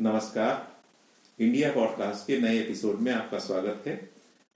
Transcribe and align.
नमस्कार। 0.00 1.42
India 1.44 1.70
podcast 1.72 2.26
के 2.26 2.38
नए 2.40 2.58
एपिसोड 2.58 3.00
में 3.00 3.10
आपका 3.12 3.38
स्वागत 3.38 3.86
है। 3.86 3.94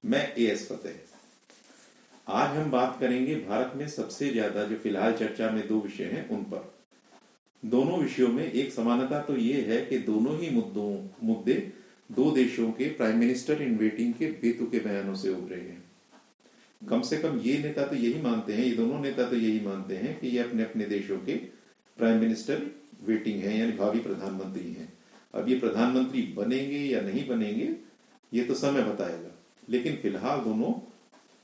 मैं 0.04 0.22
ए 0.34 0.44
एस 0.44 0.66
फतेह 0.68 2.32
आज 2.32 2.56
हम 2.56 2.70
बात 2.70 2.96
करेंगे 3.00 3.34
भारत 3.48 3.72
में 3.76 3.86
सबसे 3.88 4.28
ज़्यादा 4.28 4.64
जो 4.64 4.76
फ़िलहाल 4.76 5.12
चर्चा 5.12 5.50
में 5.50 5.66
दो 5.68 5.80
विषय 5.80 6.04
हैं, 6.04 6.28
उन 6.28 6.42
पर। 6.44 6.72
दोनों 7.62 7.98
विषयों 7.98 8.28
में 8.28 8.44
एक 8.44 8.72
समानता 8.72 9.20
तो 9.20 9.36
ये 9.36 9.60
है 9.62 9.84
कि 9.86 9.98
दोनों 9.98 10.38
ही 10.38 10.50
मुद्दों, 10.50 10.88
मुद्दे 11.22 11.72
दो 12.10 12.30
देशों 12.30 12.70
के 12.72 12.88
प्राइम 12.94 13.18
मिनिस्टर 13.18 13.62
इन 13.62 13.76
वेटिंग 13.78 14.14
के 14.14 14.30
बेतुके 14.40 14.78
बयानों 14.78 15.14
से 15.14 15.28
उभरे 15.30 15.60
हैं। 15.60 15.82
कम 16.82 17.02
से 17.02 17.18
कम 17.18 17.38
ये 17.40 17.58
नेता 17.58 17.86
तो 17.86 17.96
यही 17.96 18.22
मानते 18.22 18.52
हैं, 18.52 18.64
ये 18.64 18.74
दोनों 18.74 19.00
नेता 19.00 19.30
तो 19.30 19.36
यही 19.36 19.60
मानते 19.60 19.96
हैं 19.96 20.18
कि 20.20 20.28
ये 20.28 20.38
अपने 20.38 20.62
अपने 20.62 20.86
देशों 20.86 21.18
के 21.18 21.36
प्राइम 21.98 22.20
मिनिस्टर 22.20 22.66
वेटिंग 23.04 23.42
है, 23.42 23.58
यानी 23.58 23.72
भावी 23.74 24.00
प्रधानमंत्री 24.00 24.72
हैं। 24.72 24.92
अब 25.34 25.48
ये 25.48 25.58
प्रधानमंत्री 25.58 26.22
बनेंगे 26.36 26.78
या 26.78 27.00
नहीं 27.00 27.26
बनेंगे, 27.28 27.68
ये 28.32 28.44
तो 28.44 28.54
समय 28.54 28.82
बताएगा। 28.82 29.30
लेकिन 29.70 29.96
फ़िलहाल 29.96 30.40
दोनों 30.40 30.72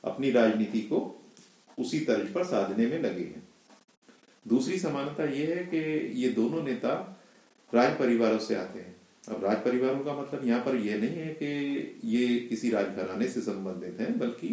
अपनी 0.05 0.31
राजनीति 0.31 0.81
को 0.83 0.99
उसी 1.79 2.01
तर्ज 2.01 2.33
पर 2.33 2.45
साधने 2.45 2.87
में 2.87 2.99
लगे 2.99 3.23
हैं। 3.23 3.43
दूसरी 4.47 4.79
समानता 4.79 5.25
यह 5.25 5.55
है 5.57 5.65
कि 5.65 5.79
ये 6.23 6.29
दोनों 6.29 6.63
नेता 6.63 6.93
राज 7.73 7.99
परिवारों 7.99 8.39
से 8.39 8.55
आते 8.55 8.79
हैं। 8.79 8.95
अब 9.29 9.45
राज 9.45 9.57
परिवारों 9.57 9.99
का 9.99 10.15
मतलब 10.15 10.47
यहाँ 10.47 10.61
पर 10.61 10.77
यह 10.77 11.01
नहीं 11.01 11.17
है 11.17 11.35
कि 11.35 12.01
ये 12.05 12.39
किसी 12.41 12.71
राजघराने 12.71 13.29
से 13.29 13.41
संबंधित 13.41 14.01
हैं, 14.01 14.19
बल्कि 14.19 14.49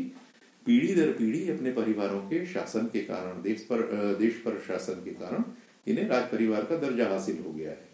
पीढ़ी 0.66 0.94
दर 0.96 1.12
पीढ़ी 1.12 1.50
अपने 1.50 1.72
परिवारों 1.72 2.20
के 2.22 2.46
शासन 2.46 2.86
के 2.86 3.00
कारण, 3.02 3.42
देश 3.42 3.62
पर 3.62 4.16
देश 4.20 4.42
पर 4.46 4.60
शासन 4.68 5.04
के 5.04 5.12
कारण 5.12 5.44
इन्हें 5.88 6.08
राज 6.08 6.24
परिवार 6.24 6.66
का 6.66 6.78
दर्जा 6.78 7.08
हासिल 7.10 7.44
हो 7.46 7.54
गया 7.54 7.70
है। 7.70 7.87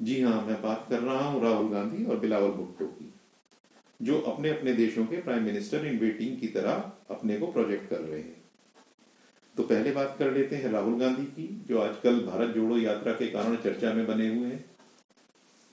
जी 0.00 0.20
हाँ 0.22 0.44
मैं 0.46 0.60
बात 0.62 0.86
कर 0.90 1.00
रहा 1.00 1.22
हूँ 1.22 1.42
राहुल 1.42 1.68
गांधी 1.68 2.04
और 2.04 2.18
बिलावल 2.18 2.50
भुट्टो 2.50 2.86
की, 2.86 3.12
जो 4.00 4.18
अपने 4.22 4.50
अपने 4.50 4.72
देशों 4.72 5.04
के 5.06 5.20
प्राइम 5.22 5.42
मिनिस्टर 5.42 5.86
इन 5.86 5.98
वेटिंग 5.98 6.36
की 6.40 6.48
तरह 6.48 6.92
अपने 7.10 7.38
को 7.38 7.46
प्रोजेक्ट 7.46 7.88
कर 7.90 8.00
रहे 8.00 8.20
हैं। 8.20 8.36
तो 9.54 9.62
पहले 9.62 9.90
बात 9.90 10.14
कर 10.18 10.32
लेते 10.32 10.56
हैं 10.56 10.70
राहुल 10.72 10.98
गांधी 11.00 11.24
की, 11.24 11.64
जो 11.68 11.78
आजकल 11.78 12.20
भारत 12.20 12.54
जोड़ो 12.54 12.78
यात्रा 12.78 13.12
के 13.12 13.26
कारण 13.26 13.56
चर्चा 13.56 13.92
में 13.92 14.06
बने 14.06 14.28
हुए 14.28 14.48
हैं। 14.48 14.64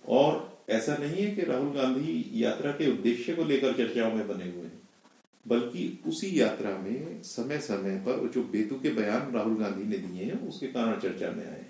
और 0.03 0.57
ऐसा 0.69 0.95
नहीं 0.97 1.23
है 1.23 1.35
कि 1.35 1.41
राहुल 1.41 1.71
गांधी 1.73 2.31
यात्रा 2.35 2.71
के 2.71 2.91
उद्देश्य 2.91 3.33
को 3.33 3.43
लेकर 3.43 3.73
चर्चाओं 3.73 4.11
में 4.13 4.27
बने 4.27 4.45
हुए 4.45 4.63
हैं, 4.63 4.81
बल्कि 5.45 5.87
उसी 6.07 6.39
यात्रा 6.39 6.77
में 6.77 7.21
समय 7.23 7.59
समय 7.59 7.97
पर 8.07 8.27
जो 8.29 8.43
बेतु 8.51 8.79
के 8.79 8.89
बयान 8.91 9.31
राहुल 9.33 9.57
गांधी 9.57 9.83
ने 9.85 9.97
दिए 9.97 10.23
हैं, 10.23 10.47
उसके 10.47 10.67
कारण 10.67 10.99
चर्चा 10.99 11.31
में 11.31 11.45
आए 11.45 11.64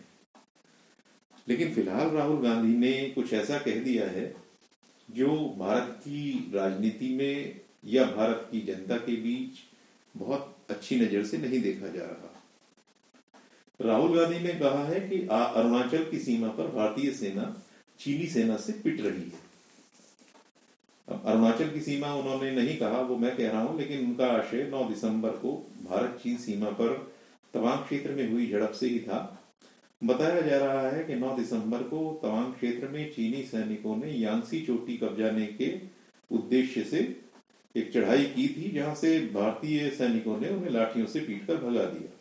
लेकिन 1.48 1.74
फ़िलहाल 1.74 2.10
राहुल 2.10 2.42
गांधी 2.44 2.76
ने 2.78 2.92
कुछ 3.10 3.34
ऐसा 3.34 3.58
कह 3.58 3.80
दिया 3.84 4.06
है 4.06 4.34
जो 5.10 5.56
भारत 5.58 6.00
की 6.00 6.52
राजनीति 6.56 7.10
में 7.10 7.60
या 7.86 8.04
भारत 8.06 8.48
की 8.52 8.62
जनता 8.62 8.98
के 8.98 9.16
बीच 9.16 9.60
बहुत 10.16 10.56
अच्छी 10.70 10.96
नज़र 10.96 11.24
से 11.24 11.38
नहीं 11.38 11.62
देखा 11.62 11.88
जा 11.88 12.04
रहा। 12.04 12.32
राहुल 13.80 14.18
गांधी 14.18 14.40
ने 14.40 14.54
कहा 14.54 14.84
है 14.84 15.00
कि 15.00 15.20
अरुणाचल 15.32 16.04
की 16.12 16.20
सीमा 16.20 16.48
पर 16.48 16.68
भारतीय 16.68 17.12
सेना, 17.12 17.56
चीनी 18.00 18.28
सेना 18.28 18.58
से 18.58 18.74
पिट 18.74 19.02
रही 19.02 19.22
है। 19.22 19.44
अब 21.08 21.24
अरुणाचल 21.26 21.70
की 21.70 21.82
सीमा 21.82 22.14
उन्होंने 22.14 22.52
नहीं 22.52 22.78
कहा, 22.78 22.98
वो 22.98 23.18
मैं 23.18 23.36
कह 23.38 23.52
रहा 23.52 23.62
हूँ, 23.62 23.78
लेकिन 23.80 24.06
उनका 24.06 24.28
आशय 24.28 24.64
9 24.72 24.84
दिसंबर 24.84 25.30
को 25.30 25.52
भारत 25.84 26.20
चीन 26.24 26.38
सीमा 26.38 26.70
पर 26.70 27.14
तवांग 27.54 27.84
क्षेत्र 27.86 28.12
में 28.12 28.32
हुई 28.32 28.52
झड़प 28.52 28.72
से 28.72 28.88
ही 28.88 29.00
था। 29.00 29.34
बताया 30.06 30.42
जा 30.42 30.58
रहा 30.58 30.89
है 30.89 31.03
कि 31.03 31.16
9 31.16 31.36
दिसंबर 31.38 31.84
को 31.84 32.00
तवांग 32.23 32.53
क्षेत्र 32.53 32.88
में 32.88 33.11
चीनी 33.11 33.42
सैनिकों 33.44 33.95
ने 33.98 34.12
यांसी 34.14 34.59
चोटी 34.66 34.97
कब्जाने 34.97 35.45
के 35.62 35.72
उद्देश्य 36.31 36.84
से 36.84 37.00
एक 37.75 37.92
चढ़ाई 37.94 38.23
की 38.25 38.47
थी, 38.47 38.72
जहाँ 38.72 38.95
से 38.95 39.20
भारतीय 39.34 39.90
सैनिकों 39.90 40.40
ने 40.40 40.50
उन्हें 40.50 40.72
लाठियों 40.72 41.06
से 41.06 41.19
पीटकर 41.19 41.56
भगा 41.57 41.85
दिया। 41.85 42.12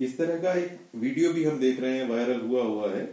इस 0.00 0.16
तरह 0.18 0.38
का 0.38 0.52
एक 0.54 0.78
वीडियो 0.96 1.32
भी 1.32 1.44
हम 1.44 1.58
देख 1.58 1.80
रहे 1.80 1.98
हैं, 1.98 2.08
वायरल 2.08 2.40
हुआ 2.40 2.62
हुआ 2.62 2.90
है, 2.90 3.04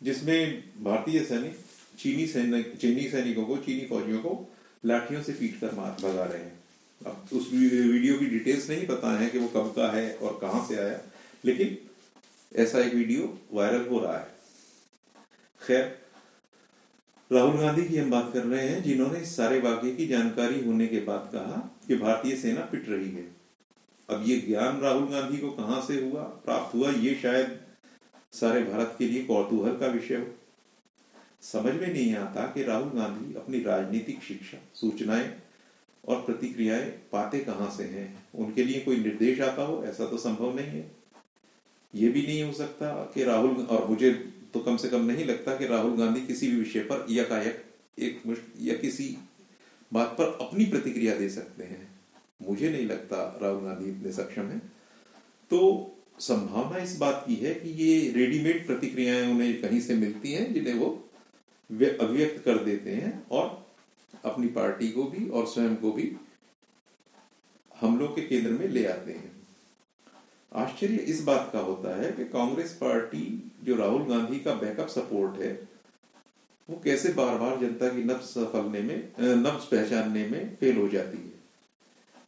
जिसमें 0.00 0.62
भारतीय 0.84 1.20
सैनिक, 1.20 1.56
चीनी 1.98 2.26
सैनिक, 2.26 2.76
चीनी 2.76 3.08
सैनिकों 3.08 3.44
को, 3.44 3.56
चीनी 3.56 3.86
फौजियों 3.86 4.18
को 4.18 4.48
लाठियों 4.84 5.22
से 5.22 5.32
पीट 5.32 5.60
कर 5.60 5.74
मार, 5.74 5.96
भगा 6.02 6.24
रहे 6.24 6.38
हैं। 6.38 6.52
अब 7.00 7.28
उस 7.32 7.50
वीडियो 7.52 8.18
की 8.18 8.26
डिटेल्स 8.28 8.70
नहीं 8.70 8.86
पता 8.86 9.18
है 9.18 9.28
कि 9.30 9.38
वो 9.38 9.48
कब 9.48 9.72
का 9.76 9.90
है 9.92 10.12
और 10.14 10.38
कहाँ 10.42 10.64
से 10.68 10.76
आया, 10.76 11.00
लेकिन 11.44 11.76
ऐसा 12.54 12.78
एक 12.78 12.94
वीडियो 12.94 13.38
वायरल 13.52 13.86
हो 13.86 14.00
रहा 14.00 14.18
है। 14.18 14.28
खैर, 15.66 15.98
राहुल 17.32 17.60
गांधी 17.60 17.84
की 17.84 17.96
हम 17.96 18.10
बात 18.10 18.30
कर 18.32 18.44
रहे 18.44 18.68
हैं, 18.68 18.82
जिन्होंने 18.82 19.18
इस 19.18 19.36
सारे 19.36 19.60
वाक्य 19.60 19.94
की 19.94 20.06
जानकारी 20.06 20.64
होने 20.64 20.86
के 20.86 21.00
बाद 21.00 21.30
कहा 21.32 21.78
कि 21.88 21.96
भारतीय 21.96 22.36
सेना 22.36 22.60
पिट 22.60 22.88
रही 22.88 23.10
है। 23.10 23.36
अब 24.10 24.24
ये 24.26 24.40
ज्ञान 24.40 24.80
राहुल 24.80 25.08
गांधी 25.08 25.38
को 25.38 25.50
कहाँ 25.50 25.82
से 25.82 26.00
हुआ, 26.00 26.22
प्राप्त 26.22 26.74
हुआ, 26.74 26.90
ये 26.90 27.14
शायद 27.14 27.60
सारे 28.32 28.64
भारत 28.64 28.96
के 28.98 29.08
लिए 29.08 29.24
कौतूहल 29.24 29.76
का 29.76 29.86
विषय 29.86 30.16
हो। 30.16 30.26
समझ 31.42 31.74
में 31.74 31.92
नहीं 31.92 32.14
आता 32.14 32.42
कि 32.42 32.62
राहुल 32.62 32.88
गांधी 32.88 33.34
अपनी 33.34 33.60
राजनीतिक 33.60 34.22
शिक्षा, 34.22 34.58
सूचनाएँ 34.74 35.36
और 36.08 36.16
प्रतिक्रियाएँ 36.16 36.84
पाते 36.84 37.38
कहाँ 37.38 37.70
से 37.76 37.84
हैं। 37.84 38.28
उनके 38.34 38.64
लिए 38.64 38.80
कोई 38.80 38.96
निर्देश 38.96 39.40
आता 39.40 39.62
हो, 39.62 39.84
ऐसा 39.84 40.06
तो 40.06 40.16
संभव 40.16 40.56
नहीं 40.56 40.66
है। 40.66 40.95
ये 41.96 42.08
भी 42.08 42.22
नहीं 42.22 42.42
हो 42.42 42.52
सकता 42.52 42.88
कि 43.14 43.24
राहुल 43.24 43.56
और 43.66 43.88
मुझे 43.88 44.10
तो 44.54 44.60
कम 44.60 44.76
से 44.76 44.88
कम 44.88 45.04
नहीं 45.04 45.24
लगता 45.24 45.56
कि 45.56 45.66
राहुल 45.66 45.96
गांधी 45.96 46.20
किसी 46.26 46.50
भी 46.50 46.56
विषय 46.56 46.80
पर 46.80 47.06
यकायक 47.10 47.64
एक 47.98 48.22
या 48.60 48.76
किसी 48.76 49.16
बात 49.92 50.08
पर 50.08 50.38
अपनी 50.40 50.64
प्रतिक्रिया 50.64 51.14
दे 51.14 51.28
सकते 51.28 51.64
हैं। 51.64 51.88
मुझे 52.42 52.70
नहीं 52.70 52.86
लगता 52.86 53.38
राहुल 53.42 53.62
गांधी 53.64 53.90
इतने 53.90 54.12
सक्षम 54.12 54.42
है। 54.42 54.58
तो 55.50 55.92
संभावना 56.18 56.78
इस 56.78 56.96
बात 56.96 57.24
की 57.28 57.34
है 57.34 57.54
कि 57.54 57.68
ये 57.68 58.10
रेडीमेड 58.10 58.66
प्रतिक्रियाएँ 58.66 59.30
उन्हें 59.30 59.60
कहीं 59.62 59.80
से 59.80 59.94
मिलती 59.94 60.32
हैं, 60.32 60.52
जिन्हें 60.54 60.74
वो 60.74 60.88
अभिव्यक्त 61.70 62.44
कर 62.44 62.58
देते 62.64 62.90
हैं 62.90 63.26
और 63.28 63.66
अपनी 64.24 64.46
पार्टी 64.48 64.90
को 64.90 65.04
भी 65.04 65.28
और 65.28 65.46
स्वयं 65.46 65.76
को 65.76 65.92
भी 65.92 66.12
हमलों 67.80 68.08
के 68.08 68.22
केंद्र 68.22 68.50
में 68.50 68.68
ले 68.68 68.86
आते 68.86 69.12
हैं। 69.12 69.35
आश्चर्य 70.56 70.96
इस 71.04 71.22
बात 71.22 71.50
का 71.52 71.58
होता 71.60 71.96
है 71.96 72.10
कि 72.12 72.24
कांग्रेस 72.24 72.72
पार्टी, 72.72 73.52
जो 73.64 73.76
राहुल 73.76 74.02
गांधी 74.02 74.38
का 74.40 74.54
बैकअप 74.54 74.88
सपोर्ट 74.88 75.40
है, 75.40 75.52
वो 76.68 76.80
कैसे 76.84 77.12
बार 77.12 77.36
बार 77.38 77.58
जनता 77.60 77.88
की 77.88 78.04
नब्ज 78.04 78.32
फलने 78.52 78.80
में 78.80 78.96
नब्ज 79.18 79.64
पहचानने 79.64 80.26
में 80.28 80.54
फेल 80.56 80.76
हो 80.76 80.88
जाती 80.88 81.18
है। 81.18 81.34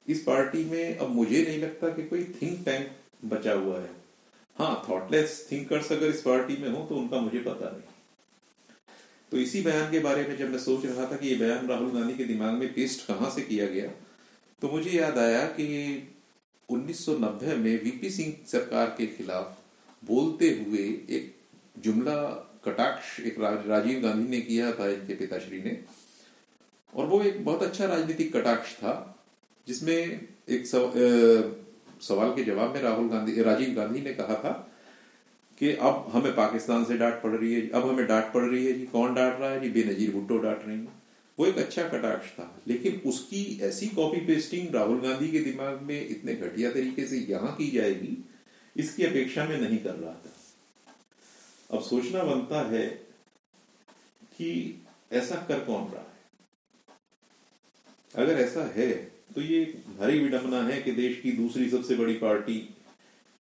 इस 0.08 0.22
पार्टी 0.22 0.64
में 0.64 0.98
अब 0.98 1.08
मुझे 1.10 1.42
नहीं 1.42 1.58
लगता 1.58 1.88
कि 1.88 2.02
कोई 2.02 2.24
थिंक 2.42 2.64
टैंक 2.64 2.90
बचा 3.24 3.52
हुआ 3.52 3.78
है। 3.80 3.90
हाँ 4.56 4.84
थॉटलेस 4.88 5.46
थिंकर्स 5.52 5.92
अगर 5.92 6.06
इस 6.06 6.20
पार्टी 6.22 6.56
में 6.56 6.68
हो 6.68 6.84
तो 6.84 6.96
उनका 6.96 7.20
मुझे 7.20 7.38
पता 7.38 7.70
नहीं। 7.70 7.82
तो 9.32 9.36
इसी 9.36 9.62
बयान 9.62 9.90
के 9.90 9.98
बारे 9.98 10.22
में 10.28 10.36
जब 10.36 10.50
मैं 10.50 10.58
सोच 10.58 10.84
रहा 10.86 11.10
था 11.10 11.16
कि 11.16 11.28
ये 11.28 11.34
बयान 11.36 11.66
राहुल 11.68 11.90
गांधी 11.92 12.14
के 12.14 12.24
दिमाग 12.24 12.54
में 12.54 12.72
पेस्ट 12.74 13.06
कहाँ 13.06 13.30
से 13.30 13.42
किया 13.42 13.66
गया 13.66 13.90
तो 14.62 14.68
मुझे 14.68 14.90
याद 14.90 15.18
आया 15.18 15.44
कि 15.50 15.66
1990 16.70 17.56
में 17.56 17.84
वीपी 17.84 18.10
सिंह 18.10 18.36
सरकार 18.46 18.94
के 18.98 19.06
खिलाफ 19.06 19.58
बोलते 20.04 20.64
हुए 20.66 20.78
एक 21.10 21.34
जुमला 21.78 22.44
कटाक्ष 22.64 23.20
एक 23.20 23.36
राजीव 23.66 24.00
गांधी 24.00 24.28
ने 24.28 24.40
किया 24.40 24.72
था 24.72 24.88
इनके 24.88 25.14
पिताश्री 25.14 25.58
ने। 25.58 25.84
और 26.94 27.06
वो 27.06 27.22
एक 27.22 27.44
बहुत 27.44 27.62
अच्छा 27.62 27.86
राजनीतिक 27.86 28.36
कटाक्ष 28.36 28.74
था 28.74 29.24
जिसमें 29.66 30.28
एक 30.48 30.66
सव, 30.66 30.88
आ, 30.88 30.92
सवाल 32.00 32.36
के 32.36 32.44
जवाब 32.44 32.74
में 32.74 32.82
राहुल 32.82 33.08
गांधी 33.08 33.42
राजीव 33.42 33.74
गांधी 33.74 34.00
ने 34.00 34.12
कहा 34.12 34.34
था 34.34 34.72
कि 35.58 35.72
अब 35.72 36.10
हमें 36.12 36.34
पाकिस्तान 36.34 36.84
से 36.84 36.98
डांट 36.98 37.14
पड़ 37.14 37.30
रही 37.30 37.54
है 37.54 37.70
अब 37.70 37.88
हमें 37.88 38.06
डांट 38.06 38.32
पड़ 38.32 38.42
रही 38.42 38.66
है 38.66 38.72
जी 38.72 38.86
कौन 38.86 39.14
डांट 39.14 39.40
रहा 39.40 39.50
है 39.50 39.60
जी? 39.60 39.68
बेनजीर 39.68 40.10
भुट्टो 40.10 40.38
डांट 40.38 40.58
रही 40.66 40.78
है। 40.78 40.97
वो 41.38 41.46
एक 41.46 41.58
अच्छा 41.58 41.88
कटाक्ष 41.88 42.30
था। 42.30 42.46
लेकिन 42.68 43.00
उसकी 43.06 43.42
ऐसी 43.62 43.86
कॉपी 43.88 44.20
पेस्टिंग 44.26 44.74
राहुल 44.74 45.00
गांधी 45.00 45.28
के 45.28 45.38
दिमाग 45.40 45.82
में 45.82 46.08
इतने 46.08 46.34
घटिया 46.34 46.70
तरीके 46.72 47.06
से 47.06 47.18
यहाँ 47.30 47.54
की 47.56 47.70
जाएगी, 47.70 48.16
इसकी 48.76 49.04
अपेक्षा 49.04 49.44
में 49.44 49.60
नहीं 49.60 49.78
कर 49.78 49.94
रहा 49.94 50.12
था। 50.14 50.32
अब 51.70 51.82
सोचना 51.82 52.22
बनता 52.24 52.60
है 52.70 52.86
कि 54.36 54.82
ऐसा 55.12 55.36
कर 55.48 55.60
कौन 55.60 55.84
रहा 55.84 56.00
है? 56.00 56.16
अगर 58.14 58.40
ऐसा 58.40 58.64
है 58.76 58.92
तो 59.34 59.40
ये 59.42 59.64
भारी 59.88 60.18
विडंबना 60.18 60.62
है 60.64 60.80
कि 60.82 60.92
देश 60.92 61.20
की 61.20 61.32
दूसरी 61.32 61.68
सबसे 61.70 61.94
बड़ी 61.94 62.14
पार्टी 62.18 62.58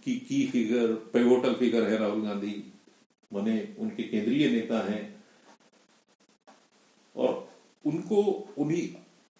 की 0.02 0.14
की 0.18 0.46
फिगर 0.46 0.94
पेवोटल 1.12 1.54
फिगर 1.54 1.88
है 1.90 1.98
राहुल 1.98 2.22
गांधी, 2.22 2.62
मने 3.30 3.56
उनके 3.78 4.02
केंद्रीय 4.02 4.48
नेता 4.50 4.80
हैं। 4.90 5.02
और 7.16 7.47
उनको 7.86 8.48
उन्हीं 8.58 8.88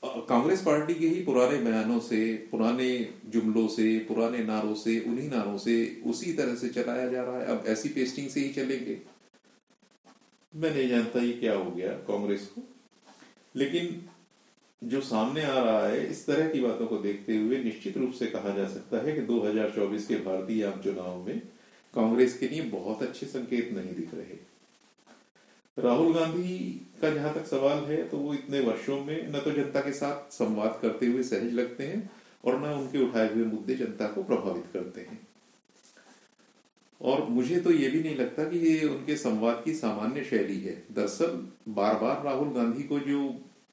कांग्रेस 0.04 0.60
पार्टी 0.60 0.94
के 0.94 1.08
ही 1.08 1.24
पुराने 1.24 1.58
बयानों 1.58 2.00
से, 2.00 2.34
पुराने 2.50 3.14
जुमलों 3.26 3.68
से, 3.68 3.98
पुराने 3.98 4.38
नारों 4.38 4.74
से, 4.74 5.00
उन्हीं 5.00 5.30
नारों 5.30 5.58
से 5.58 6.02
उसी 6.06 6.32
तरह 6.32 6.54
से 6.54 6.68
चलाया 6.68 7.08
जा 7.08 7.22
रहा 7.22 7.38
है। 7.38 7.46
अब 7.46 7.64
ऐसी 7.66 7.88
पेस्टिंग 7.88 8.28
से 8.28 8.40
ही 8.40 8.48
चलेंगे। 8.48 9.00
मैं 10.56 10.70
नहीं 10.76 10.88
जानता 10.88 11.22
ये 11.22 11.32
क्या 11.32 11.54
हो 11.54 11.70
गया 11.70 11.88
कांग्रेस 11.88 12.46
को। 12.46 12.62
लेकिन 13.56 14.08
जो 14.84 15.00
सामने 15.00 15.42
आ 15.42 15.62
रहा 15.62 15.86
है, 15.86 16.10
इस 16.10 16.26
तरह 16.26 16.48
की 16.48 16.60
बातों 16.60 16.86
को 16.86 16.98
देखते 16.98 17.36
हुए 17.36 17.64
निश्चित 17.64 17.96
रूप 17.96 18.12
से 18.12 18.26
कहा 18.26 18.56
जा 18.56 18.68
सकता 18.68 19.06
है 19.06 19.12
कि 19.12 19.20
2024 19.20 20.06
के 20.06 20.14
भारतीय 20.14 20.64
आम 20.64 20.80
चुनाव 20.80 21.26
में 21.26 21.42
कांग्रेस 21.94 22.38
के 22.38 22.48
लिए 22.48 22.62
बहुत 22.62 23.02
अच्छे 23.02 23.26
संकेत 23.26 23.72
नहीं 23.72 23.94
दिख 23.94 24.14
रहे। 24.14 24.57
राहुल 25.78 26.12
गांधी 26.14 26.58
का 27.02 27.10
जहाँ 27.10 27.32
तक 27.34 27.46
सवाल 27.46 27.84
है 27.84 28.02
तो 28.08 28.16
वो 28.16 28.32
इतने 28.34 28.60
वर्षों 28.60 28.98
में 29.04 29.28
न 29.28 29.40
तो 29.40 29.50
जनता 29.52 29.80
के 29.80 29.92
साथ 29.92 30.32
संवाद 30.32 30.78
करते 30.82 31.06
हुए 31.06 31.22
सहज 31.22 31.52
लगते 31.54 31.86
हैं 31.86 32.10
और 32.44 32.58
न 32.60 32.72
उनके 32.72 33.04
उठाए 33.04 33.32
हुए 33.34 33.44
मुद्दे 33.44 33.74
जनता 33.74 34.06
को 34.06 34.22
प्रभावित 34.22 34.64
करते 34.72 35.00
हैं। 35.00 35.20
और 37.00 37.22
मुझे 37.30 37.60
तो 37.60 37.72
ये 37.72 37.88
भी 37.88 38.00
नहीं 38.00 38.16
लगता 38.16 38.44
कि 38.44 38.58
ये 38.58 38.86
उनके 38.88 39.16
संवाद 39.16 39.62
की 39.64 39.74
सामान्य 39.74 40.24
शैली 40.24 40.60
है। 40.60 40.82
दरअसल 40.92 41.38
बार 41.68 41.94
बार 41.94 42.22
राहुल 42.24 42.52
गांधी 42.54 42.82
को 42.82 42.98
जो 43.00 43.28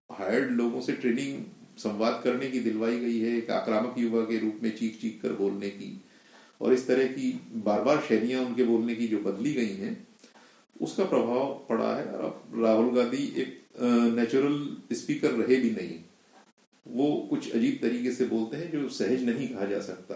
हायर्ड 0.10 0.51
लोगों 0.51 0.81
से 0.81 0.94
ट्रेनिंग 0.94 1.44
संवाद 1.78 2.22
करने 2.24 2.50
की 2.50 2.60
दिलवाई 2.60 3.00
गई 3.00 3.19
है, 3.19 3.38
एक 3.38 3.50
आक्रामक 3.51 3.96
युवा 3.98 4.22
के 4.22 4.40
रूप 4.40 4.60
में 4.63 4.75
चीख 4.78 5.00
चीख 5.01 5.19
कर 5.22 5.34
बोलने 5.34 5.69
की, 5.69 6.01
और 6.62 6.74
इस 6.74 6.88
तरह 6.88 7.08
की 7.08 7.31
बार 7.56 7.81
बार 7.84 8.01
शैलियाँ 8.08 8.46
उनके 8.46 8.63
बोलने 8.63 8.96
की 8.96 9.08
जो 9.08 9.18
बदली 9.22 9.54
गई 9.54 9.75
हैं 9.75 9.96
उसका 10.75 11.06
प्रभाव 11.06 11.54
पड़ा 11.69 11.95
है 11.95 12.07
अब 12.16 12.62
राहुल 12.63 12.95
गांधी 12.95 13.24
एक 13.38 13.62
नेचुरल 14.16 14.95
स्पीकर 14.95 15.31
रहे 15.33 15.56
भी 15.56 15.69
नहीं। 15.72 16.00
वो 16.86 17.16
कुछ 17.30 17.51
अजीब 17.56 17.77
तरीके 17.81 18.12
से 18.12 18.25
बोलते 18.25 18.57
हैं 18.57 18.72
जो 18.72 18.89
सहज 18.92 19.24
नहीं 19.24 19.48
कहा 19.48 19.66
जा 19.66 19.80
सकता। 19.81 20.16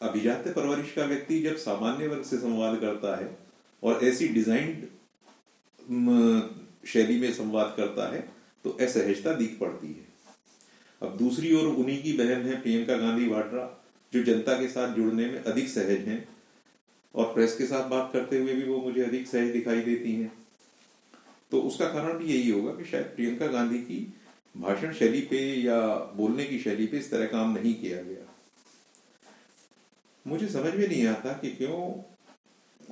अभिजात्य 0.00 0.50
परवरिश 0.52 0.92
का 0.92 1.04
व्यक्ति 1.04 1.38
जब 1.40 1.56
सामान्य 1.58 2.06
वर्ग 2.06 2.22
से 2.22 2.36
संवाद 2.38 2.78
करता 2.80 3.16
है 3.16 3.36
और 3.82 4.04
ऐसी 4.04 4.28
डिजाइंड 4.28 4.86
शैली 6.86 7.18
में 7.20 7.32
संवाद 7.32 7.74
करता 7.76 8.12
है 8.14 8.20
तो 8.64 8.70
असहजता 8.80 9.34
दिख 9.34 9.58
पड़ती 9.60 9.88
है। 9.88 10.06
अब 11.02 11.16
दूसरी 11.16 11.54
ओर 11.54 11.66
उन्हीं 11.66 12.02
की 12.02 12.12
बहन 12.12 12.42
है 12.42 12.60
प्रियंका 12.62 12.96
गांधी 12.96 13.28
वाड्रा, 13.28 13.64
जो 14.12 14.22
जनता 14.24 14.58
के 14.60 14.68
साथ 14.68 14.94
जुड़ने 14.96 15.26
में 15.26 15.42
अधिक 15.42 15.68
सहज 15.68 16.08
हैं। 16.08 16.20
और 17.14 17.32
प्रेस 17.34 17.56
के 17.56 17.66
साथ 17.66 17.88
बात 17.88 18.10
करते 18.12 18.38
हुए 18.38 18.54
भी 18.54 18.62
वो 18.62 18.78
मुझे 18.78 19.02
अधिक 19.02 19.26
सहज 19.26 19.50
दिखाई 19.50 19.80
देती 19.80 20.12
हैं। 20.12 20.32
तो 21.50 21.60
उसका 21.60 21.88
कारण 21.88 22.18
भी 22.18 22.24
यही 22.24 22.50
होगा 22.50 22.72
कि 22.72 22.84
शायद 22.84 23.04
प्रियंका 23.06 23.46
गांधी 23.46 23.78
की 23.78 24.14
भाषण 24.56 24.92
शैली 24.92 25.20
पे 25.20 25.40
या 25.62 25.80
बोलने 26.16 26.44
की 26.44 26.58
शैली 26.58 26.86
पे 26.86 26.98
इस 26.98 27.10
तरह 27.10 27.26
काम 27.26 27.54
नहीं 27.54 27.74
किया 27.74 28.02
गया। 28.02 28.26
मुझे 30.26 30.48
समझ 30.48 30.74
में 30.74 30.86
नहीं 30.88 31.06
आता 31.06 31.32
कि 31.32 31.50
क्यों 31.50 31.80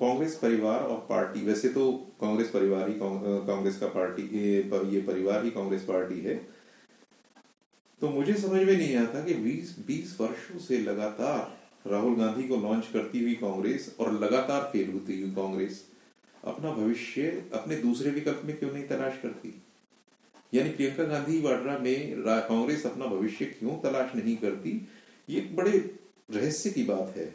कांग्रेस 0.01 0.35
परिवार 0.35 0.81
और 0.81 1.07
पार्टी, 1.09 1.41
वैसे 1.41 1.69
तो 1.69 1.93
कांग्रेस 2.21 2.49
परिवार 2.49 2.89
ही, 2.89 2.95
कांग्रेस 2.99 3.79
का 3.79 3.87
पार्टी 3.87 4.23
ये 4.23 5.01
परिवार 5.03 5.45
ही 5.45 5.51
कांग्रेस 5.51 5.83
पार्टी 5.83 6.21
है। 6.21 6.35
तो 8.01 8.09
मुझे 8.09 8.35
समझ 8.35 8.63
में 8.63 8.77
नहीं 8.77 8.97
आता 8.97 9.25
कि 9.25 9.35
20 9.35 9.75
20 9.87 10.17
वर्षों 10.21 10.59
से 10.59 10.79
लगातार 10.79 11.56
राहुल 11.87 12.15
गांधी 12.17 12.49
को 12.49 12.57
लॉन्च 12.57 12.87
करती 12.93 13.23
हुई 13.23 13.35
कांग्रेस 13.35 13.95
और 14.01 14.13
लगातार 14.13 14.71
फेल 14.73 14.91
होती 14.93 15.21
हुई 15.23 15.31
कांग्रेस, 15.31 15.85
अपना 16.45 16.73
भविष्य 16.73 17.51
अपने 17.55 17.77
दूसरे 17.77 18.11
विकल्प 18.11 18.43
में 18.45 18.57
क्यों 18.59 18.73
नहीं 18.73 18.87
तलाश 18.89 19.19
करती? 19.23 19.63
यानी 20.55 20.71
प्रियंका 20.71 21.05
गांधी 21.05 21.41
वाड्रा 21.41 21.79
में 21.79 22.23
कांग्रेस 22.27 22.87
अपना 22.87 23.07
भविष्य 23.07 23.45
क्यों 23.45 23.77
तलाश 23.83 24.15
नहीं 24.17 24.37
करती? 24.37 24.89
ये 25.31 25.41
बड़े 25.41 25.79
रहस्य 26.31 26.71
की 26.71 26.85
बात 26.85 27.15
है। 27.17 27.35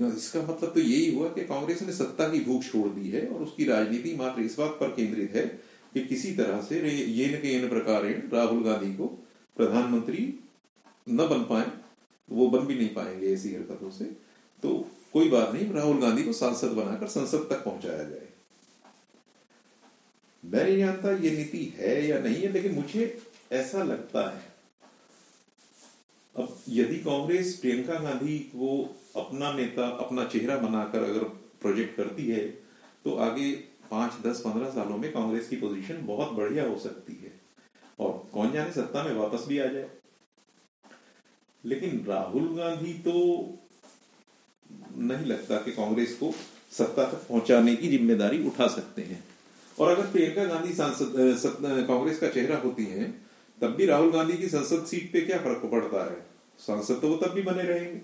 इसका 0.00 0.40
मतलब 0.42 0.72
तो 0.74 0.80
यही 0.80 1.14
हुआ 1.14 1.28
कि 1.28 1.44
कांग्रेस 1.44 1.82
ने 1.82 1.92
सत्ता 1.92 2.28
की 2.28 2.40
भूख 2.40 2.62
छोड़ 2.62 2.88
दी 2.88 3.08
है 3.10 3.26
और 3.26 3.42
उसकी 3.42 3.64
राजनीति 3.64 4.14
मात्र 4.16 4.42
इस 4.42 4.58
बात 4.58 4.70
पर 4.70 4.88
केंद्रित 4.88 5.34
है 5.34 5.46
कि 5.94 6.00
किसी 6.00 6.34
तरह 6.34 6.60
से 6.60 6.80
ये 6.90 7.26
न 7.26 7.40
के 7.40 7.68
प्रकार 7.68 8.04
राहुल 8.32 8.62
गांधी 8.64 8.94
को 8.94 9.06
प्रधानमंत्री 9.56 10.34
न 11.08 11.28
बन 11.28 11.44
पाए 11.44 11.66
वो 12.28 12.46
बन 12.48 12.66
भी 12.66 12.74
नहीं 12.74 12.88
पाएँगे 12.88 13.32
ऐसी 13.32 13.54
हरकतों 13.54 13.90
से। 13.90 14.04
तो 14.62 14.86
कोई 15.12 15.28
बात 15.30 15.52
नहीं, 15.52 15.72
राहुल 15.72 16.00
गांधी 16.00 16.22
को 16.22 16.32
सांसद 16.32 16.70
बनाकर 16.70 17.06
संसद 17.08 17.46
तक 17.50 17.64
पहुँचाया 17.64 18.04
जाए। 18.04 18.28
मैं 20.42 20.64
नहीं 20.64 20.78
जानता 20.78 21.10
ये 21.18 21.30
नीति 21.30 21.64
है 21.76 22.06
या 22.06 22.18
नहीं 22.18 22.36
है, 22.36 22.52
लेकिन 22.52 22.74
मुझे 22.74 23.22
ऐसा 23.52 23.82
लगता 23.82 24.28
है। 24.30 24.42
अब 26.36 26.56
यदि 26.68 26.96
कांग्रेस 26.96 27.54
प्रियंका 27.54 27.98
गांधी 28.00 28.38
को 28.38 28.70
अपना 29.16 29.52
नेता, 29.52 29.88
अपना 29.88 30.24
चेहरा 30.24 30.56
बनाकर 30.58 31.02
अगर 31.02 31.24
प्रोजेक्ट 31.62 31.96
करती 31.96 32.26
है 32.28 32.46
तो 33.04 33.14
आगे 33.16 33.50
पाँच, 33.90 34.12
दस, 34.22 34.40
पंद्रह 34.40 34.70
सालों 34.70 34.96
में 34.98 35.12
कांग्रेस 35.12 35.48
की 35.48 35.56
पोजीशन 35.56 36.06
बहुत 36.06 36.32
बढ़िया 36.32 36.64
हो 36.66 36.78
सकती 36.78 37.12
है। 37.14 37.32
और 37.98 38.12
कौन 38.32 38.52
जाने 38.52 38.72
सत्ता 38.72 39.02
में 39.02 39.14
वापस 39.14 39.44
भी 39.48 39.58
आ 39.58 39.66
जाए। 39.66 39.90
लेकिन 41.64 42.04
राहुल 42.08 42.48
गांधी 42.56 42.92
तो 43.04 43.12
नहीं 44.98 45.26
लगता 45.26 45.56
कि 45.58 45.72
कांग्रेस 45.72 46.16
को 46.16 46.32
सत्ता 46.72 47.04
तक 47.04 47.26
पहुँचाने 47.28 47.74
की 47.76 47.88
ज़िम्मेदारी 47.88 48.42
उठा 48.46 48.66
सकते 48.68 49.02
हैं। 49.02 49.22
और 49.76 49.90
अगर 49.90 50.10
प्रियंका 50.10 50.44
गांधी 50.44 50.72
सांसद 50.74 51.86
कांग्रेस 51.88 52.18
का 52.18 52.28
चेहरा 52.28 52.56
होती 52.58 52.84
हैं, 52.84 53.10
तब 53.58 53.74
भी 53.76 53.86
राहुल 53.86 54.10
गांधी 54.12 54.36
की 54.36 54.48
संसद 54.48 54.84
सीट 54.86 55.12
पे 55.12 55.20
क्या 55.20 55.38
फ़र्क 55.38 55.70
पड़ता 55.72 56.04
है? 56.04 56.16
सांसद 56.60 57.00
तो 57.00 57.08
वो 57.08 57.16
तब 57.16 57.32
भी 57.34 57.42
बने 57.42 57.62
रहेंगे। 57.62 58.00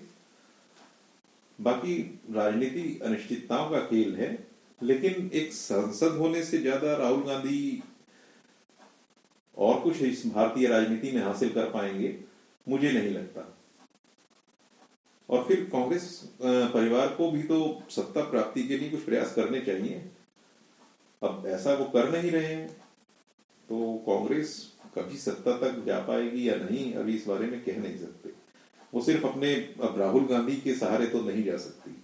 बाकी 1.59 1.95
राजनीति 2.31 2.99
अनिश्चितताओं 3.05 3.69
का 3.69 3.79
खेल 3.81 4.15
है, 4.15 4.37
लेकिन 4.81 5.29
एक 5.33 5.53
संसद 5.53 6.17
होने 6.17 6.43
से 6.43 6.57
ज़्यादा 6.57 6.95
राहुल 6.97 7.23
गांधी 7.23 7.81
और 9.57 9.79
कुछ 9.79 10.01
इस 10.01 10.25
भारतीय 10.27 10.67
राजनीति 10.67 11.11
में 11.11 11.21
हासिल 11.23 11.49
कर 11.49 11.69
पाएँगे। 11.69 12.15
मुझे 12.67 12.91
नहीं 12.91 13.09
लगता। 13.09 13.47
और 15.29 15.43
फिर 15.47 15.63
कांग्रेस 15.71 16.09
परिवार 16.41 17.07
को 17.07 17.29
भी 17.31 17.43
तो 17.43 17.57
सत्ता 17.89 18.21
प्राप्ति 18.29 18.63
के 18.63 18.77
लिए 18.77 18.89
कुछ 18.89 19.03
प्रयास 19.05 19.33
करने 19.33 19.61
चाहिए। 19.61 20.09
अब 21.21 21.43
ऐसा 21.47 21.73
वो 21.73 21.85
कर 21.85 22.11
नहीं 22.11 22.31
रहे 22.31 22.45
हैं 22.45 22.67
तो 23.69 23.93
कांग्रेस 24.07 24.55
कभी 24.95 25.17
सत्ता 25.17 25.57
तक 25.57 25.83
जा 25.85 25.99
पाएगी 25.99 26.47
या 26.49 26.55
नहीं, 26.55 26.93
अभी 26.93 27.15
इस 27.15 27.27
बारे 27.27 27.45
में 27.47 27.63
कह 27.63 27.77
नहीं 27.79 27.97
सकते। 27.97 28.29
वो 28.93 29.01
सिर्फ़ 29.01 29.25
अपने 29.25 29.53
अब 29.83 29.99
राहुल 29.99 30.25
गांधी 30.27 30.55
के 30.55 30.75
सहारे 30.75 31.05
तो 31.07 31.21
नहीं 31.21 31.43
जा 31.43 31.57
सकती। 31.57 31.95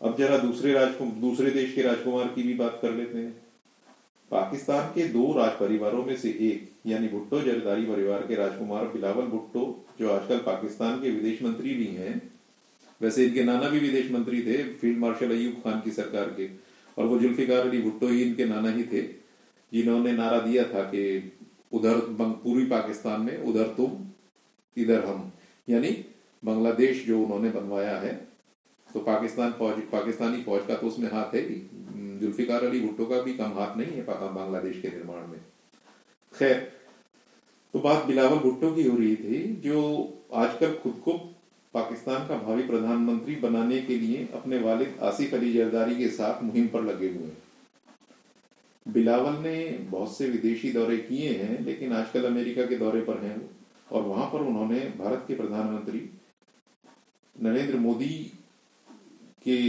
अब 0.00 0.16
जरा 0.18 0.38
दूसरे 0.38 0.72
राजकुमार 0.72 1.14
दूसरे 1.20 1.50
देश 1.50 1.74
के 1.74 1.82
राजकुमार 1.82 2.28
की 2.28 2.42
भी 2.42 2.54
बात 2.54 2.78
कर 2.82 2.92
लेते 2.92 3.18
हैं। 3.18 3.47
पाकिस्तान 4.30 4.88
के 4.94 5.04
दो 5.08 5.32
राज 5.32 5.50
परिवारों 5.50 6.04
में 6.04 6.16
से 6.16 6.28
एक, 6.28 6.68
यानी 6.86 7.08
भुट्टो 7.08 7.40
जरदारी 7.40 7.84
परिवार 7.84 8.26
के 8.26 8.34
राजकुमार 8.34 8.84
बिलावल 8.84 9.26
भुट्टो, 9.26 9.62
जो 10.00 10.10
आजकल 10.10 10.38
पाकिस्तान 10.38 11.00
के 11.00 11.10
विदेश 11.10 11.42
मंत्री 11.42 11.74
भी 11.74 11.86
हैं, 11.86 12.20
वैसे 13.00 13.24
इनके 13.26 13.44
नाना 13.44 13.68
भी 13.68 13.78
विदेश 13.78 14.10
मंत्री 14.10 14.42
थे, 14.42 14.62
फ़ील्ड 14.72 14.98
मार्शल 14.98 15.30
अयूब 15.30 15.54
खान 15.64 15.80
की 15.80 15.90
सरकार 15.90 16.34
के, 16.36 16.48
और 16.96 17.06
वो 17.06 17.18
जुल्फिकार 17.18 17.68
अली 17.68 17.80
भुट्टो 17.82 18.08
ही 18.08 18.22
इनके 18.22 18.44
नाना 18.44 18.70
ही 18.70 18.84
थे, 18.84 19.02
जिन्होंने 19.72 20.12
नारा 20.12 20.38
दिया 20.40 20.64
था 20.64 20.82
कि 20.84 21.32
उधर 21.72 21.98
पूर्वी 22.20 22.64
पाकिस्तान 22.66 23.20
में 23.20 23.36
उधर 23.38 23.74
तुम, 23.76 23.96
इधर 24.76 25.04
हम, 25.04 25.30
यानी 25.68 25.90
बांग्लादेश 26.42 27.04
जो 27.06 27.20
उन्होंने 27.22 27.50
बनवाया 27.50 27.96
है 27.98 28.12
तो 28.88 29.00
पाकिस्तान 29.00 29.52
फौज, 29.52 29.80
पाकिस्तानी 29.92 30.42
फौज 30.42 30.66
का 30.68 30.74
तो 30.74 30.86
उसमें 30.86 31.10
हाथ 31.10 31.34
है 31.34 31.40
ही। 31.40 31.60
जुल्फिकार 32.18 32.64
अली 32.64 32.80
भुट्टो 32.80 33.06
का 33.06 33.20
भी 33.22 33.32
कम 33.34 33.52
हाथ 33.54 33.76
नहीं 33.76 33.92
है 33.92 34.02
बांग्लादेश 34.02 34.80
के 34.82 34.88
निर्माण 34.88 35.26
में। 35.26 35.40
खैर 36.32 36.56
तो 37.74 37.78
बात 37.78 38.04
बिलावल 38.04 38.38
भुट्टो 38.38 38.74
की 38.74 38.82
हो 38.82 38.96
रही 38.96 39.16
थी, 39.16 39.40
जो 39.56 39.80
आजकल 40.34 40.74
खुद 40.74 41.00
को 41.04 41.12
पाकिस्तान 41.74 42.26
का 42.28 42.36
भावी 42.38 42.62
प्रधानमंत्री 42.62 43.34
बनाने 43.36 43.80
के 43.80 43.96
लिए 43.98 44.28
अपने 44.34 44.58
वालिद 44.58 44.96
आसिफ 45.02 45.34
अली 45.34 45.52
जरदारी 45.52 45.96
के 45.96 46.08
साथ 46.10 46.42
मुहिम 46.42 46.66
पर 46.68 46.82
लगे 46.82 47.08
हुए 47.08 47.26
हैं। 47.26 47.36
बिलावल 48.86 49.38
ने 49.42 49.68
बहुत 49.90 50.16
से 50.16 50.28
विदेशी 50.28 50.70
दौरे 50.72 50.96
किए 50.98 51.32
हैं, 51.32 51.64
लेकिन 51.64 51.92
आजकल 51.92 52.24
अमेरिका 52.24 52.66
के 52.66 52.76
दौरे 52.76 53.00
पर 53.00 53.18
हैं 53.18 53.38
और 53.92 54.02
वहाँ 54.02 54.26
पर 54.32 54.40
उन्होंने 54.40 54.80
भारत 54.98 55.24
के 55.28 55.34
प्रधानमंत्री 55.34 56.08
नरेंद्र 57.36 57.76
मोदी 57.78 58.14
के 59.44 59.60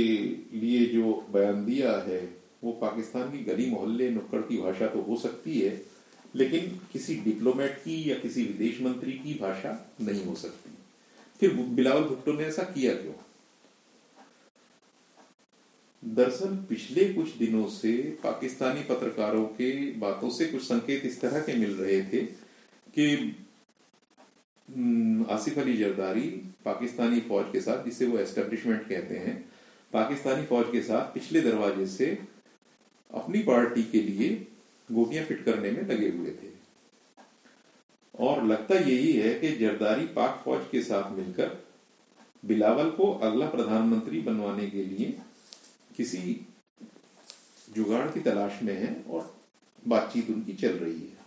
लिए 0.59 0.85
जो 0.85 1.13
बयान 1.31 1.65
दिया 1.65 1.91
है 2.07 2.21
वो 2.63 2.71
पाकिस्तान 2.71 3.31
की 3.31 3.43
गली 3.45 3.69
मोहल्ले 3.69 4.09
नुक्कड़ 4.09 4.41
की 4.41 4.57
भाषा 4.57 4.87
तो 4.87 5.01
हो 5.01 5.17
सकती 5.17 5.59
है, 5.59 5.81
लेकिन 6.35 6.79
किसी 6.93 7.15
डिप्लोमेट 7.15 7.77
की 7.83 8.09
या 8.11 8.15
किसी 8.15 8.43
विदेश 8.43 8.81
मंत्री 8.81 9.11
की 9.13 9.33
भाषा 9.33 9.71
नहीं 10.01 10.25
हो 10.25 10.35
सकती। 10.35 10.71
फिर 11.39 11.53
बिलावल 11.53 12.03
भुट्टो 12.03 12.33
ने 12.33 12.43
ऐसा 12.43 12.63
किया 12.65 12.93
क्यों? 12.93 13.13
दरअसल 16.03 16.55
पिछले 16.69 17.05
कुछ 17.13 17.35
दिनों 17.37 17.67
से 17.69 17.91
पाकिस्तानी 18.23 18.83
पत्रकारों 18.83 19.45
के 19.55 19.71
बातों 19.99 20.29
से 20.29 20.45
कुछ 20.45 20.61
संकेत 20.63 21.05
इस 21.05 21.19
तरह 21.21 21.39
के 21.39 21.53
मिल 21.53 21.73
रहे 21.75 22.01
थे 22.03 22.21
कि 22.95 23.35
आसिफ 25.29 25.57
अली 25.59 25.75
जरदारी 25.77 26.29
पाकिस्तानी 26.65 27.19
फौज 27.19 27.45
के 27.51 27.61
साथ, 27.61 27.83
जिसे 27.85 28.05
वो 28.05 28.17
एस्टेब्लिशमेंट 28.17 28.87
कहते 28.89 29.15
हैं, 29.15 29.37
पाकिस्तानी 29.93 30.45
फौज 30.45 30.65
के 30.71 30.81
साथ 30.81 31.13
पिछले 31.13 31.41
दरवाजे 31.41 31.85
से 31.87 32.17
अपनी 33.11 33.39
पार्टी 33.43 33.83
के 33.83 34.01
लिए 34.01 34.29
गोटियाँ 34.89 35.23
फिट 35.25 35.43
करने 35.45 35.71
में 35.71 35.81
लगे 35.83 36.09
हुए 36.09 36.31
थे। 36.33 36.47
और 38.15 38.43
लगता 38.45 38.75
यही 38.77 39.11
है 39.13 39.33
कि 39.39 39.51
जरदारी 39.57 40.05
पाक 40.15 40.41
फौज 40.45 40.61
के 40.71 40.81
साथ 40.81 41.11
मिलकर 41.11 41.57
बिलावल 42.43 42.89
को 42.91 43.11
अगला 43.13 43.45
प्रधानमंत्री 43.49 44.21
बनवाने 44.21 44.67
के 44.67 44.83
लिए 44.85 45.13
किसी 45.97 46.19
जुगाड़ 47.75 48.05
की 48.07 48.19
तलाश 48.21 48.59
में 48.63 48.73
है 48.75 48.95
और 49.09 49.33
बातचीत 49.83 50.29
उनकी 50.29 50.53
चल 50.53 50.73
रही 50.73 50.93
है। 50.93 51.17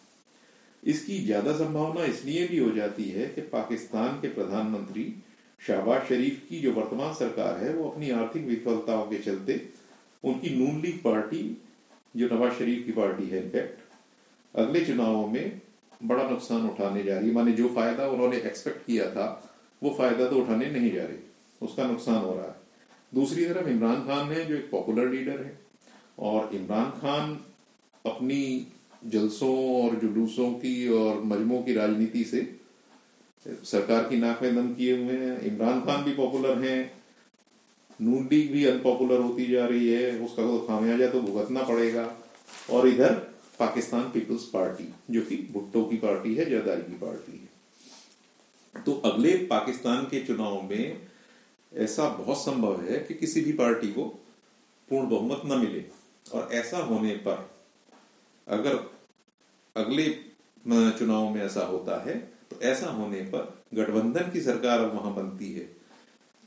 इसकी 0.82 1.18
ज़्यादा 1.18 1.52
संभावना 1.56 2.04
इसलिए 2.04 2.46
भी 2.48 2.58
हो 2.58 2.70
जाती 2.70 3.08
है 3.08 3.26
कि 3.26 3.40
पाकिस्तान 3.50 4.20
के 4.20 4.28
प्रधानमंत्री 4.30 5.04
शहबाज 5.60 6.08
शरीफ 6.08 6.40
की 6.48 6.60
जो 6.60 6.72
वर्तमान 6.72 7.12
सरकार 7.14 7.58
है, 7.58 7.72
वो 7.74 7.88
अपनी 7.90 8.10
आर्थिक 8.10 8.46
विफलताओं 8.46 9.06
के 9.06 9.18
चलते 9.18 9.60
उनकी 10.24 10.50
नून 10.56 10.80
लीग 10.80 11.02
पार्टी 11.02 11.44
जो 12.16 12.28
नवाज़ 12.28 12.52
शरीफ 12.52 12.86
की 12.86 12.92
पार्टी 12.92 13.26
है 13.26 13.44
इनफैक्ट 13.44 13.80
अगले 14.58 14.84
चुनावों 14.84 15.28
में 15.28 15.60
बड़ा 16.04 16.30
नुकसान 16.30 16.70
उठाने 16.70 17.02
जा 17.02 17.18
रही 17.18 17.28
है। 17.28 17.34
माने 17.34 17.52
जो 17.52 17.68
फ़ायदा 17.68 18.06
उन्होंने 18.06 18.36
एक्सपेक्ट 18.36 18.86
किया 18.86 19.10
था, 19.10 19.54
वो 19.82 19.94
फ़ायदा 19.98 20.28
तो 20.28 20.36
उठाने 20.36 20.70
नहीं 20.70 20.92
जा 20.92 21.02
रही। 21.02 21.16
उसका 21.62 21.86
नुकसान 21.86 22.24
हो 22.24 22.34
रहा 22.34 22.44
है। 22.44 22.54
दूसरी 23.14 23.46
तरफ़ 23.46 23.68
इमरान 23.68 23.96
खान 23.96 24.32
है, 24.32 24.44
जो 24.44 24.54
एक 24.54 24.70
पॉपुलर 24.70 25.10
लीडर 25.10 25.40
है। 25.40 25.58
और 26.18 26.54
इमरान 26.54 26.90
खान 26.90 27.40
अपनी 28.06 28.66
जलसों 29.06 29.84
और 29.84 29.96
जुलूसों 29.96 30.52
की 30.52 30.88
और 30.88 31.22
मजमों 31.22 31.62
की 31.62 31.72
राजनीति 31.72 32.24
से 32.24 32.56
सरकार 33.48 34.08
की 34.08 34.16
नाक 34.16 34.42
में 34.42 34.54
दम 34.54 34.74
किए 34.74 34.96
हुए 34.96 35.16
हैं। 35.16 35.40
इमरान 35.40 35.80
खान 35.80 36.04
भी 36.04 36.12
पॉपुलर 36.14 36.58
हैं। 36.58 37.01
नून 38.02 38.28
लीग 38.32 38.50
भी 38.52 38.64
अनपॉपुलर 38.66 39.20
होती 39.20 39.46
जा 39.46 39.66
रही 39.66 39.88
है, 39.88 40.18
उसका 40.18 40.42
तो 40.42 40.58
खामियाजा 40.58 41.08
तो 41.10 41.20
भुगतना 41.20 41.62
पड़ेगा। 41.62 42.04
और 42.70 42.88
इधर 42.88 43.14
पाकिस्तान 43.58 44.02
पीपुल्स 44.02 44.44
पार्टी, 44.44 44.88
जो 45.10 45.20
कि 45.20 45.36
भुट्टो 45.52 45.84
की 45.84 45.96
पार्टी 45.96 46.34
है, 46.34 46.48
जरदारी 46.50 46.82
की 46.82 46.98
पार्टी 46.98 47.32
है। 47.32 48.82
तो 48.84 48.92
अगले 49.04 49.36
पाकिस्तान 49.46 50.04
के 50.04 50.20
चुनाव 50.24 50.62
में 50.62 51.06
ऐसा 51.72 52.08
बहुत 52.08 52.38
संभव 52.38 52.80
है 52.82 52.98
कि 52.98 53.14
किसी 53.14 53.40
भी 53.40 53.52
पार्टी 53.52 53.88
को 53.88 54.04
पूर्ण 54.88 55.08
बहुमत 55.08 55.42
न 55.46 55.58
मिले। 55.58 55.84
और 56.32 56.48
ऐसा 56.52 56.78
होने 56.78 57.14
पर 57.16 57.50
अगर 58.46 58.74
अगले 59.76 60.08
चुनाव 60.98 61.28
में 61.30 61.42
ऐसा 61.42 61.64
होता 61.64 62.02
है 62.04 62.14
तो 62.50 62.60
ऐसा 62.62 62.90
होने 62.90 63.20
पर 63.24 63.62
गठबंधन 63.74 64.30
की 64.30 64.40
सरकार 64.40 64.80
वहाँ 64.80 65.14
बनती 65.14 65.52
है। 65.52 65.64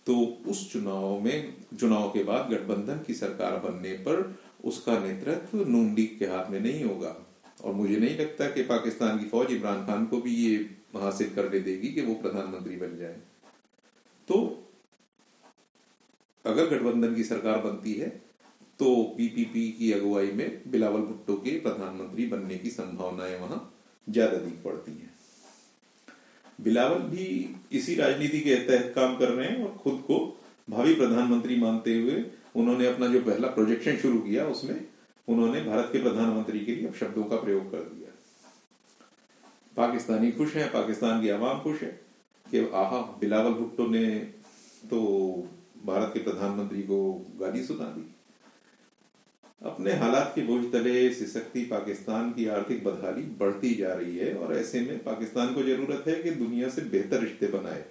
तो 0.08 0.16
उस 0.48 0.72
चुनाव 0.72 1.20
में, 1.20 1.54
चुनाव 1.80 2.10
के 2.10 2.24
बाद 2.24 2.50
गठबंधन 2.52 3.00
की 3.08 3.14
सरकार 3.14 3.58
बनने 3.60 3.94
पर 4.00 4.36
उसका 4.64 4.98
नेतृत्व 5.00 5.64
नून 5.68 5.94
लीग 5.96 6.18
के 6.20 6.26
हाथ 6.26 6.52
में 6.52 6.60
नहीं 6.60 6.84
होगा। 6.84 7.16
और 7.64 7.74
मुझे 7.74 7.98
नहीं 7.98 8.18
लगता 8.18 8.50
कि 8.50 8.64
पाकिस्तान 8.66 9.20
की 9.20 9.26
फौज 9.26 9.52
इमरान 9.52 9.86
खान 9.86 10.06
को 10.06 10.22
भी 10.22 10.34
ये 10.36 10.56
हासिल 10.96 11.30
करने 11.36 11.60
देगी 11.62 11.88
कि 11.88 12.02
वो 12.02 12.14
प्रधानमंत्री 12.22 12.76
बन 12.76 12.98
जाए। 12.98 13.18
तो 14.28 14.38
अगर 16.46 16.68
गठबंधन 16.68 17.16
की 17.16 17.24
सरकार 17.24 17.60
बनती 17.62 17.94
है 17.94 18.10
तो 18.80 18.94
पीपीपी 19.18 19.68
की 19.72 19.92
अगुवाई 19.94 20.32
में 20.32 20.62
बिलावल 20.72 21.02
भुट्टो 21.02 21.36
के 21.36 21.60
प्रधानमंत्री 21.60 22.26
बनने 22.28 22.58
की 22.58 22.70
संभावनाएँ 22.72 23.40
वहाँ 23.40 23.60
ज़्यादा 24.08 24.38
दिख 24.38 24.62
पड़ती 24.64 24.92
हैं। 24.92 25.14
बिलावल 26.62 27.00
भी 27.00 27.56
इसी 27.72 27.96
राजनीति 27.96 28.40
के 28.40 28.56
तहत 28.56 28.92
काम 28.96 29.18
कर 29.18 29.30
रहे 29.30 29.50
हैं 29.50 29.64
और 29.64 29.78
खुद 29.78 30.04
को 30.08 30.42
भावी 30.70 30.94
प्रधानमंत्री 30.94 31.56
मानते 31.56 31.96
हुए 32.02 32.26
उन्होंने 32.56 32.88
अपना 32.88 33.08
जो 33.08 33.22
पहला 33.22 33.48
प्रोजेक्शन 33.48 33.98
शुरू 33.98 34.20
किया, 34.20 34.46
उसमें 34.46 34.86
उन्होंने 35.28 35.62
भारत 35.62 35.90
के 35.92 36.02
प्रधानमंत्री 36.02 36.60
के 36.60 36.76
लिए 36.76 36.92
शब्दों 37.00 37.24
का 37.24 37.36
प्रयोग 37.36 37.72
कर 37.72 37.78
दिया। 37.78 38.12
पाकिस्तानी 39.78 40.32
खुश 40.32 40.56
हैं, 40.56 40.72
पाकिस्तान 40.72 41.22
की 41.22 41.30
आवाम 41.30 41.60
खुश 41.60 41.82
है 41.82 42.02
कि 42.52 42.60
आहा, 42.60 43.00
बिलावल 43.20 43.54
भुट्टो 43.54 43.88
ने 43.88 44.16
तो 44.90 45.00
भारत 45.86 46.12
के 46.14 46.20
प्रधानमंत्री 46.20 46.82
को 46.82 47.26
गाली 47.40 47.64
सुना 47.64 47.86
दी। 47.86 48.15
अपने 49.66 49.94
हालात 49.94 50.32
के 50.36 50.42
बोझ 50.42 50.64
तले 50.72 51.14
सिसकती 51.14 51.66
पाकिस्तान 51.66 52.32
की 52.32 52.46
आर्थिक 52.48 52.84
बदहाली 52.84 53.22
बढ़ती 53.22 53.74
जा 53.76 53.94
रही 53.94 54.18
है 54.18 54.34
और 54.36 54.56
ऐसे 54.58 54.80
में 54.80 54.98
पाकिस्तान 55.04 55.54
को 55.54 55.64
ज़रूरत 55.64 56.04
है 56.08 56.16
कि 56.24 56.32
दुनिया 56.32 56.70
से 56.70 56.82
बेहतर 56.82 57.20
रिश्ते 57.20 57.48
बनाए। 57.48 57.86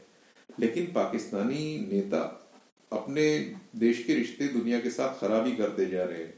लेकिन 0.60 0.86
पाकिस्तानी 0.86 1.64
नेता 1.92 2.20
अपने 2.92 3.54
देश 3.76 4.04
के 4.04 4.14
रिश्ते 4.14 4.48
दुनिया 4.48 4.80
के 4.80 4.90
साथ 4.90 5.20
खराबी 5.20 5.52
करते 5.52 5.86
जा 5.86 6.04
रहे 6.04 6.18
हैं। 6.18 6.34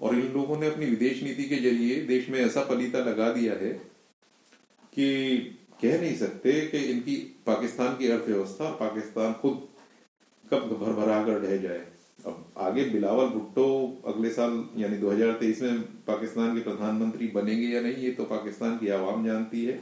और 0.00 0.14
इन 0.14 0.32
लोगों 0.32 0.60
ने 0.60 0.66
अपनी 0.66 0.86
विदेश 0.86 1.22
नीति 1.22 1.44
के 1.44 1.56
ज़रिए 1.56 2.00
देश 2.02 2.28
में 2.28 2.40
ऐसा 2.40 2.64
पलीता 2.64 2.98
लगा 2.98 3.32
दिया 3.32 3.52
है 3.52 3.72
कि 4.94 5.36
कह 5.82 6.00
नहीं 6.00 6.16
सकते 6.16 6.60
कि 6.66 6.78
इनकी 6.78 7.16
पाकिस्तान 7.46 7.96
की 7.96 8.08
अर्थव्यवस्था 8.08 8.70
पाकिस्तान 8.76 9.32
खुद 9.32 9.68
कब 10.52 10.76
भर 10.80 10.92
भरा 10.92 11.24
कर 11.24 11.38
रह 11.38 11.56
जाए। 11.56 11.86
अब 12.28 12.52
आगे 12.58 12.84
बिलावल 12.84 13.28
भुट्टो 13.28 13.66
अगले 14.06 14.30
साल, 14.30 14.64
यानी 14.76 14.96
2023 14.96 15.62
में 15.62 15.80
पाकिस्तान 16.06 16.54
के 16.54 16.62
प्रधानमंत्री 16.62 17.26
बनेंगे 17.28 17.66
या 17.66 17.80
नहीं, 17.80 17.96
ये 17.96 18.10
तो 18.10 18.24
पाकिस्तान 18.24 18.76
की 18.78 18.88
आवाम 18.88 19.24
जानती 19.26 19.64
है, 19.64 19.78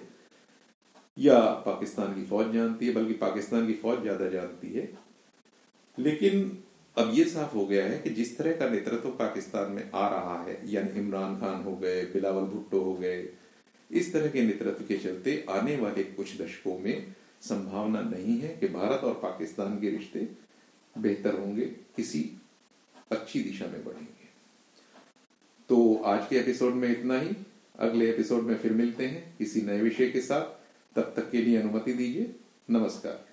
या 1.17 1.39
पाकिस्तान 1.67 2.15
की 2.15 2.25
फौज 2.25 2.53
जानती 2.53 2.87
है, 2.87 2.93
बल्कि 2.93 3.15
पाकिस्तान 3.15 3.67
की 3.67 3.75
फौज 3.75 4.01
ज़्यादा 4.03 4.29
जानती 4.29 4.73
है। 4.73 4.89
लेकिन 5.99 6.59
अब 6.97 7.11
ये 7.15 7.25
साफ़ 7.25 7.55
हो 7.55 7.67
गया 7.67 7.85
है 7.85 7.99
कि 7.99 8.11
जिस 8.11 8.37
तरह 8.39 8.53
का 8.53 8.69
नेतृत्व 8.69 9.09
पाकिस्तान 9.19 9.73
में 9.73 9.91
आ 9.95 10.09
रहा 10.09 10.43
है, 10.43 10.61
यानी 10.67 10.99
इमरान 11.01 11.37
खान 11.37 11.63
हो 11.63 11.77
गए, 11.77 12.03
बिलावल 12.05 12.45
भुट्टो 12.45 12.81
हो 12.81 12.95
गए, 12.95 13.29
इस 13.91 14.13
तरह 14.13 14.29
के 14.29 14.43
नेतृत्व 14.43 14.85
के 14.85 14.97
चलते 14.99 15.45
आने 15.51 15.77
वाले 15.77 16.03
कुछ 16.03 16.41
दशकों 16.43 16.79
में 16.79 17.15
संभावना 17.43 18.01
नहीं 18.01 18.39
है 18.39 18.57
कि 18.61 18.69
भारत 18.69 19.05
और 19.05 19.15
पाकिस्तान 19.23 19.79
के 19.81 19.91
रिश्ते 19.91 20.29
बेहतर 20.99 21.35
होंगे, 21.35 21.65
किसी 21.65 22.33
अच्छी 23.13 23.43
दिशा 23.43 23.67
में 23.67 23.85
बढ़ेंगे। 23.85 24.29
तो 25.69 26.03
आज 26.05 26.29
के 26.29 26.37
एपिसोड 26.37 26.75
में 26.75 26.89
इतना 26.89 27.21
ही। 27.21 27.31
अगले 27.79 28.11
एपिसोड 28.11 28.43
में 28.43 28.57
फिर 28.57 28.73
मिलते 28.73 29.07
हैं 29.07 29.37
किसी 29.39 29.63
नए 29.63 29.81
विषय 29.81 30.11
के 30.11 30.21
साथ। 30.21 30.67
तब 30.97 31.13
तक 31.17 31.31
के 31.31 31.43
लिए 31.43 31.57
अनुमति 31.57 31.93
दीजिए। 31.93 32.37
नमस्कार। 32.71 33.26